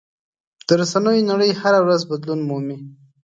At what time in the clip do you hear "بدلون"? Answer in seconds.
2.11-2.39